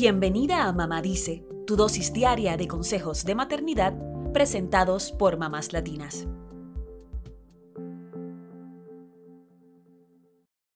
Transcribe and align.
Bienvenida 0.00 0.68
a 0.68 0.72
Mamá 0.72 1.02
Dice, 1.02 1.44
tu 1.66 1.74
dosis 1.74 2.12
diaria 2.12 2.56
de 2.56 2.68
consejos 2.68 3.24
de 3.24 3.34
maternidad 3.34 3.94
presentados 4.32 5.10
por 5.10 5.38
mamás 5.38 5.72
latinas. 5.72 6.28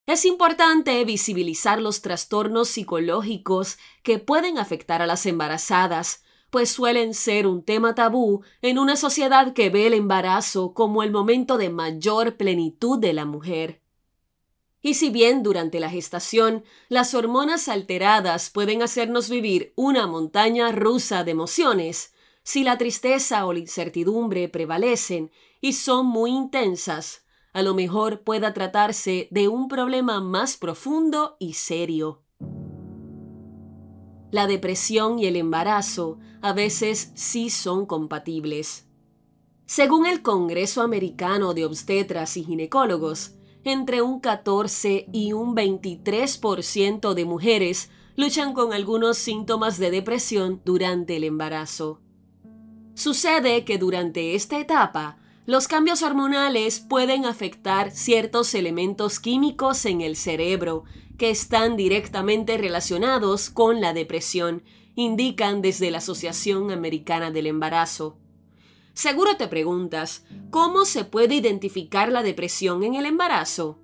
Es 0.06 0.24
importante 0.24 1.04
visibilizar 1.04 1.80
los 1.80 2.02
trastornos 2.02 2.66
psicológicos 2.66 3.78
que 4.02 4.18
pueden 4.18 4.58
afectar 4.58 5.02
a 5.02 5.06
las 5.06 5.24
embarazadas, 5.24 6.24
pues 6.50 6.70
suelen 6.70 7.14
ser 7.14 7.46
un 7.46 7.62
tema 7.62 7.94
tabú 7.94 8.42
en 8.60 8.76
una 8.76 8.96
sociedad 8.96 9.52
que 9.52 9.70
ve 9.70 9.86
el 9.86 9.94
embarazo 9.94 10.74
como 10.74 11.04
el 11.04 11.12
momento 11.12 11.58
de 11.58 11.70
mayor 11.70 12.36
plenitud 12.36 12.98
de 12.98 13.12
la 13.12 13.24
mujer. 13.24 13.81
Y 14.82 14.94
si 14.94 15.10
bien 15.10 15.44
durante 15.44 15.78
la 15.78 15.88
gestación 15.88 16.64
las 16.88 17.14
hormonas 17.14 17.68
alteradas 17.68 18.50
pueden 18.50 18.82
hacernos 18.82 19.30
vivir 19.30 19.72
una 19.76 20.08
montaña 20.08 20.72
rusa 20.72 21.22
de 21.22 21.30
emociones, 21.30 22.12
si 22.42 22.64
la 22.64 22.76
tristeza 22.76 23.46
o 23.46 23.52
la 23.52 23.60
incertidumbre 23.60 24.48
prevalecen 24.48 25.30
y 25.60 25.74
son 25.74 26.06
muy 26.06 26.32
intensas, 26.32 27.24
a 27.52 27.62
lo 27.62 27.74
mejor 27.74 28.22
pueda 28.22 28.52
tratarse 28.52 29.28
de 29.30 29.46
un 29.46 29.68
problema 29.68 30.20
más 30.20 30.56
profundo 30.56 31.36
y 31.38 31.52
serio. 31.52 32.22
La 34.32 34.46
depresión 34.46 35.18
y 35.18 35.26
el 35.26 35.36
embarazo 35.36 36.18
a 36.40 36.52
veces 36.54 37.12
sí 37.14 37.50
son 37.50 37.86
compatibles. 37.86 38.88
Según 39.66 40.06
el 40.06 40.22
Congreso 40.22 40.82
Americano 40.82 41.54
de 41.54 41.66
Obstetras 41.66 42.36
y 42.36 42.44
Ginecólogos, 42.44 43.34
entre 43.64 44.02
un 44.02 44.20
14 44.20 45.06
y 45.12 45.32
un 45.32 45.54
23% 45.54 47.14
de 47.14 47.24
mujeres 47.24 47.90
luchan 48.16 48.52
con 48.52 48.72
algunos 48.72 49.16
síntomas 49.18 49.78
de 49.78 49.90
depresión 49.90 50.60
durante 50.64 51.16
el 51.16 51.24
embarazo. 51.24 52.00
Sucede 52.94 53.64
que 53.64 53.78
durante 53.78 54.34
esta 54.34 54.58
etapa, 54.58 55.18
los 55.46 55.66
cambios 55.66 56.02
hormonales 56.02 56.80
pueden 56.80 57.24
afectar 57.24 57.90
ciertos 57.90 58.54
elementos 58.54 59.18
químicos 59.18 59.86
en 59.86 60.00
el 60.00 60.14
cerebro 60.16 60.84
que 61.18 61.30
están 61.30 61.76
directamente 61.76 62.58
relacionados 62.58 63.50
con 63.50 63.80
la 63.80 63.92
depresión, 63.92 64.62
indican 64.94 65.62
desde 65.62 65.90
la 65.90 65.98
Asociación 65.98 66.70
Americana 66.70 67.30
del 67.30 67.46
Embarazo. 67.46 68.18
Seguro 68.94 69.36
te 69.36 69.48
preguntas, 69.48 70.24
¿cómo 70.50 70.84
se 70.84 71.04
puede 71.04 71.36
identificar 71.36 72.12
la 72.12 72.22
depresión 72.22 72.82
en 72.84 72.94
el 72.94 73.06
embarazo? 73.06 73.78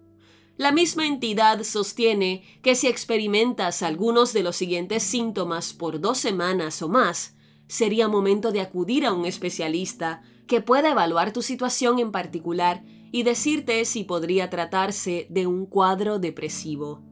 La 0.59 0.73
misma 0.73 1.07
entidad 1.07 1.63
sostiene 1.63 2.43
que 2.63 2.75
si 2.75 2.89
experimentas 2.89 3.83
algunos 3.83 4.33
de 4.33 4.43
los 4.43 4.57
siguientes 4.57 5.05
síntomas 5.05 5.73
por 5.73 6.01
dos 6.01 6.19
semanas 6.19 6.83
o 6.83 6.89
más, 6.89 7.37
sería 7.69 8.09
momento 8.09 8.51
de 8.51 8.61
acudir 8.61 9.07
a 9.07 9.13
un 9.13 9.25
especialista 9.25 10.23
que 10.49 10.61
pueda 10.61 10.91
evaluar 10.91 11.33
tu 11.33 11.43
situación 11.43 12.01
en 12.01 12.11
particular 12.11 12.83
y 13.13 13.23
decirte 13.23 13.85
si 13.85 14.03
podría 14.03 14.51
tratarse 14.51 15.29
de 15.31 15.47
un 15.47 15.65
cuadro 15.67 16.19
depresivo. 16.19 17.05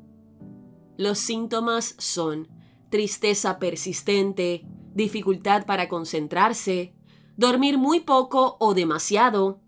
Los 0.97 1.19
síntomas 1.19 1.95
son 1.99 2.49
tristeza 2.91 3.59
persistente, 3.59 4.67
dificultad 4.93 5.67
para 5.67 5.89
concentrarse, 5.89 6.96
dormir 7.37 7.79
muy 7.79 8.01
poco 8.01 8.57
o 8.61 8.75
demasiado, 8.75 9.61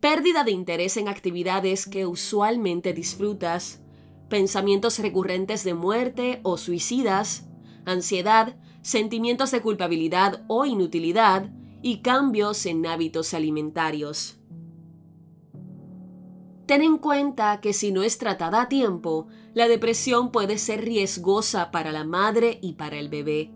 pérdida 0.00 0.44
de 0.44 0.50
interés 0.50 0.96
en 0.96 1.08
actividades 1.08 1.86
que 1.86 2.06
usualmente 2.06 2.92
disfrutas, 2.92 3.82
pensamientos 4.28 4.98
recurrentes 4.98 5.64
de 5.64 5.74
muerte 5.74 6.40
o 6.42 6.58
suicidas, 6.58 7.48
ansiedad, 7.86 8.56
sentimientos 8.82 9.50
de 9.50 9.62
culpabilidad 9.62 10.44
o 10.48 10.66
inutilidad 10.66 11.50
y 11.82 12.02
cambios 12.02 12.66
en 12.66 12.86
hábitos 12.86 13.32
alimentarios. 13.32 14.38
Ten 16.66 16.80
en 16.80 16.96
cuenta 16.96 17.60
que 17.60 17.74
si 17.74 17.92
no 17.92 18.02
es 18.02 18.16
tratada 18.16 18.62
a 18.62 18.68
tiempo, 18.68 19.28
la 19.52 19.68
depresión 19.68 20.32
puede 20.32 20.56
ser 20.56 20.82
riesgosa 20.82 21.70
para 21.70 21.92
la 21.92 22.04
madre 22.04 22.58
y 22.62 22.74
para 22.74 22.98
el 22.98 23.10
bebé. 23.10 23.52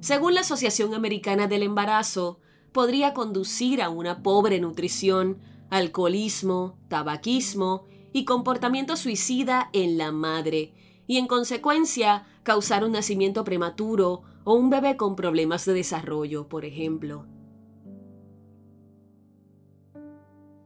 Según 0.00 0.34
la 0.34 0.42
Asociación 0.42 0.94
Americana 0.94 1.48
del 1.48 1.64
Embarazo, 1.64 2.38
podría 2.72 3.14
conducir 3.14 3.82
a 3.82 3.90
una 3.90 4.22
pobre 4.22 4.60
nutrición, 4.60 5.38
alcoholismo, 5.70 6.76
tabaquismo 6.88 7.84
y 8.12 8.24
comportamiento 8.24 8.96
suicida 8.96 9.70
en 9.72 9.98
la 9.98 10.12
madre, 10.12 10.74
y 11.06 11.18
en 11.18 11.26
consecuencia 11.26 12.26
causar 12.42 12.84
un 12.84 12.92
nacimiento 12.92 13.44
prematuro 13.44 14.22
o 14.44 14.54
un 14.54 14.70
bebé 14.70 14.96
con 14.96 15.16
problemas 15.16 15.64
de 15.64 15.74
desarrollo, 15.74 16.48
por 16.48 16.64
ejemplo. 16.64 17.26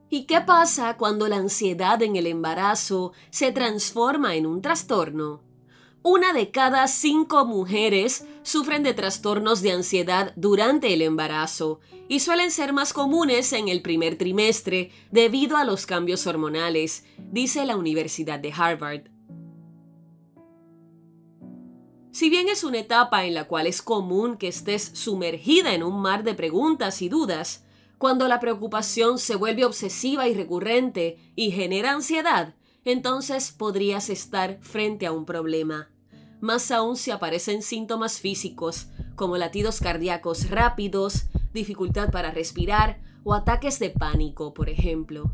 ¿Y 0.09 0.25
qué 0.25 0.41
pasa 0.41 0.97
cuando 0.97 1.27
la 1.27 1.37
ansiedad 1.37 2.00
en 2.03 2.16
el 2.16 2.27
embarazo 2.27 3.12
se 3.31 3.50
transforma 3.53 4.37
en 4.37 4.47
un 4.47 4.62
trastorno? 4.62 5.46
Una 6.09 6.33
de 6.33 6.53
cada 6.53 6.87
cinco 6.87 7.47
mujeres 7.47 8.25
sufren 8.44 8.84
de 8.84 8.94
trastornos 8.94 9.61
de 9.61 9.72
ansiedad 9.72 10.33
durante 10.37 10.94
el 10.94 11.03
embarazo 11.03 11.81
y 12.06 12.21
suelen 12.21 12.53
ser 12.53 12.72
más 12.72 12.93
comunes 12.93 13.53
en 13.53 13.67
el 13.67 13.83
primer 13.83 14.16
trimestre 14.16 14.93
debido 15.11 15.56
a 15.56 15.65
los 15.65 15.84
cambios 15.84 16.28
hormonales, 16.28 17.05
dice 17.33 17.66
la 17.66 17.75
Universidad 17.75 18.39
de 18.39 18.53
Harvard. 18.56 19.11
Si 22.12 22.31
bien 22.31 22.49
es 22.49 22.62
una 22.62 22.78
etapa 22.78 23.25
en 23.25 23.34
la 23.34 23.49
cual 23.49 23.66
es 23.66 23.83
común 23.83 24.37
que 24.37 24.47
estés 24.47 24.84
sumergida 24.95 25.75
en 25.75 25.83
un 25.83 26.00
mar 26.00 26.22
de 26.22 26.34
preguntas 26.34 27.03
y 27.03 27.09
dudas, 27.09 27.65
cuando 27.99 28.28
la 28.28 28.39
preocupación 28.39 29.19
se 29.19 29.34
vuelve 29.34 29.65
obsesiva 29.65 30.28
y 30.28 30.34
recurrente 30.34 31.19
y 31.34 31.50
genera 31.50 31.91
ansiedad, 31.91 32.55
entonces 32.84 33.50
podrías 33.50 34.09
estar 34.09 34.61
frente 34.62 35.06
a 35.06 35.11
un 35.11 35.25
problema 35.25 35.91
más 36.41 36.70
aún 36.70 36.97
si 36.97 37.10
aparecen 37.10 37.62
síntomas 37.62 38.20
físicos 38.20 38.88
como 39.16 39.36
latidos 39.36 39.80
cardíacos 39.80 40.50
rápidos, 40.50 41.26
dificultad 41.52 42.10
para 42.10 42.30
respirar 42.30 43.00
o 43.24 43.34
ataques 43.34 43.78
de 43.78 43.91
pánico, 43.91 44.54
por 44.54 44.69
ejemplo. 44.69 45.32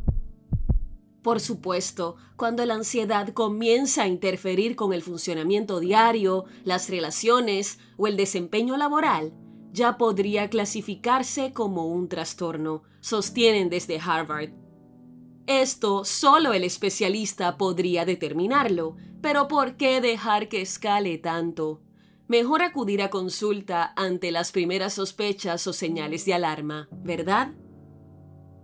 Por 1.22 1.40
supuesto, 1.40 2.16
cuando 2.36 2.64
la 2.64 2.74
ansiedad 2.74 3.28
comienza 3.28 4.02
a 4.02 4.08
interferir 4.08 4.74
con 4.74 4.92
el 4.92 5.02
funcionamiento 5.02 5.78
diario, 5.78 6.46
las 6.64 6.88
relaciones 6.88 7.78
o 7.96 8.06
el 8.06 8.16
desempeño 8.16 8.76
laboral, 8.76 9.32
ya 9.72 9.98
podría 9.98 10.50
clasificarse 10.50 11.52
como 11.52 11.86
un 11.86 12.08
trastorno, 12.08 12.82
sostienen 13.00 13.70
desde 13.70 14.00
Harvard. 14.00 14.50
Esto 15.46 16.04
solo 16.04 16.52
el 16.52 16.64
especialista 16.64 17.56
podría 17.56 18.04
determinarlo, 18.04 18.96
pero 19.22 19.46
¿por 19.48 19.76
qué 19.76 20.00
dejar 20.00 20.48
que 20.48 20.60
escale 20.60 21.16
tanto? 21.16 21.80
Mejor 22.26 22.62
acudir 22.62 23.02
a 23.02 23.10
consulta 23.10 23.92
ante 23.96 24.32
las 24.32 24.52
primeras 24.52 24.94
sospechas 24.94 25.66
o 25.66 25.72
señales 25.72 26.24
de 26.24 26.34
alarma, 26.34 26.88
¿verdad? 26.90 27.52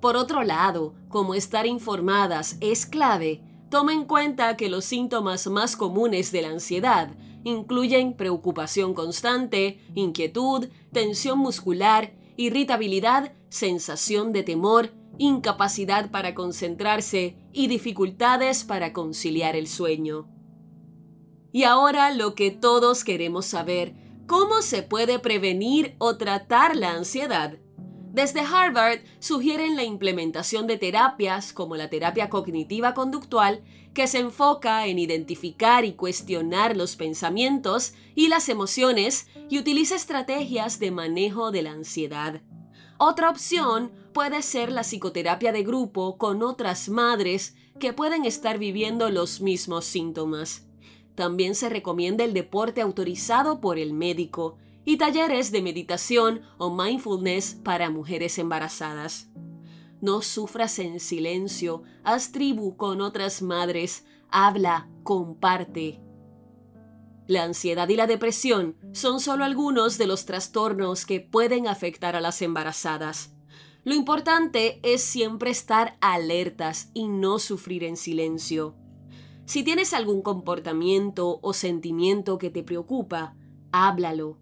Por 0.00 0.16
otro 0.16 0.42
lado, 0.42 0.94
como 1.08 1.34
estar 1.34 1.66
informadas 1.66 2.56
es 2.60 2.86
clave, 2.86 3.42
toma 3.70 3.92
en 3.92 4.04
cuenta 4.04 4.56
que 4.56 4.68
los 4.68 4.84
síntomas 4.84 5.46
más 5.46 5.76
comunes 5.76 6.32
de 6.32 6.42
la 6.42 6.48
ansiedad 6.48 7.10
incluyen 7.44 8.14
preocupación 8.14 8.94
constante, 8.94 9.80
inquietud, 9.94 10.68
tensión 10.92 11.38
muscular, 11.38 12.14
irritabilidad, 12.36 13.32
sensación 13.48 14.32
de 14.32 14.42
temor, 14.42 14.92
incapacidad 15.18 16.10
para 16.10 16.34
concentrarse 16.34 17.36
y 17.52 17.68
dificultades 17.68 18.64
para 18.64 18.92
conciliar 18.92 19.56
el 19.56 19.66
sueño. 19.66 20.37
Y 21.52 21.64
ahora 21.64 22.10
lo 22.12 22.34
que 22.34 22.50
todos 22.50 23.04
queremos 23.04 23.46
saber, 23.46 23.94
¿cómo 24.26 24.62
se 24.62 24.82
puede 24.82 25.18
prevenir 25.18 25.94
o 25.98 26.16
tratar 26.16 26.76
la 26.76 26.92
ansiedad? 26.92 27.58
Desde 28.12 28.40
Harvard 28.40 29.00
sugieren 29.20 29.76
la 29.76 29.84
implementación 29.84 30.66
de 30.66 30.76
terapias 30.76 31.52
como 31.52 31.76
la 31.76 31.88
terapia 31.88 32.28
cognitiva 32.28 32.94
conductual, 32.94 33.62
que 33.94 34.06
se 34.06 34.18
enfoca 34.18 34.86
en 34.86 34.98
identificar 34.98 35.84
y 35.84 35.92
cuestionar 35.92 36.76
los 36.76 36.96
pensamientos 36.96 37.94
y 38.14 38.28
las 38.28 38.48
emociones 38.48 39.28
y 39.48 39.58
utiliza 39.58 39.94
estrategias 39.94 40.78
de 40.78 40.90
manejo 40.90 41.50
de 41.50 41.62
la 41.62 41.72
ansiedad. 41.72 42.42
Otra 42.98 43.30
opción 43.30 43.92
puede 44.12 44.42
ser 44.42 44.72
la 44.72 44.82
psicoterapia 44.82 45.52
de 45.52 45.62
grupo 45.62 46.18
con 46.18 46.42
otras 46.42 46.88
madres 46.88 47.54
que 47.78 47.92
pueden 47.92 48.24
estar 48.24 48.58
viviendo 48.58 49.10
los 49.10 49.40
mismos 49.40 49.84
síntomas. 49.84 50.67
También 51.18 51.56
se 51.56 51.68
recomienda 51.68 52.22
el 52.22 52.32
deporte 52.32 52.80
autorizado 52.80 53.60
por 53.60 53.76
el 53.76 53.92
médico 53.92 54.56
y 54.84 54.98
talleres 54.98 55.50
de 55.50 55.62
meditación 55.62 56.42
o 56.58 56.72
mindfulness 56.72 57.56
para 57.64 57.90
mujeres 57.90 58.38
embarazadas. 58.38 59.28
No 60.00 60.22
sufras 60.22 60.78
en 60.78 61.00
silencio, 61.00 61.82
haz 62.04 62.30
tribu 62.30 62.76
con 62.76 63.00
otras 63.00 63.42
madres, 63.42 64.04
habla, 64.30 64.88
comparte. 65.02 66.00
La 67.26 67.42
ansiedad 67.42 67.88
y 67.88 67.96
la 67.96 68.06
depresión 68.06 68.76
son 68.92 69.18
solo 69.18 69.42
algunos 69.42 69.98
de 69.98 70.06
los 70.06 70.24
trastornos 70.24 71.04
que 71.04 71.18
pueden 71.18 71.66
afectar 71.66 72.14
a 72.14 72.20
las 72.20 72.42
embarazadas. 72.42 73.34
Lo 73.82 73.92
importante 73.92 74.78
es 74.84 75.02
siempre 75.02 75.50
estar 75.50 75.98
alertas 76.00 76.92
y 76.94 77.08
no 77.08 77.40
sufrir 77.40 77.82
en 77.82 77.96
silencio. 77.96 78.76
Si 79.48 79.62
tienes 79.62 79.94
algún 79.94 80.20
comportamiento 80.20 81.38
o 81.40 81.54
sentimiento 81.54 82.36
que 82.36 82.50
te 82.50 82.62
preocupa, 82.62 83.34
háblalo. 83.72 84.36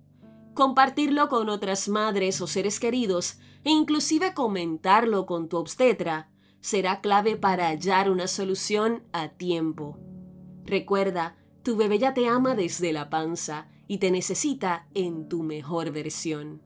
Compartirlo 0.52 1.28
con 1.28 1.48
otras 1.48 1.88
madres 1.88 2.40
o 2.40 2.48
seres 2.48 2.80
queridos 2.80 3.38
e 3.62 3.70
inclusive 3.70 4.34
comentarlo 4.34 5.24
con 5.24 5.48
tu 5.48 5.58
obstetra 5.58 6.32
será 6.60 7.02
clave 7.02 7.36
para 7.36 7.68
hallar 7.68 8.10
una 8.10 8.26
solución 8.26 9.04
a 9.12 9.28
tiempo. 9.28 9.96
Recuerda, 10.64 11.36
tu 11.62 11.76
bebé 11.76 12.00
ya 12.00 12.12
te 12.12 12.26
ama 12.26 12.56
desde 12.56 12.92
la 12.92 13.08
panza 13.08 13.68
y 13.86 13.98
te 13.98 14.10
necesita 14.10 14.88
en 14.92 15.28
tu 15.28 15.44
mejor 15.44 15.92
versión. 15.92 16.65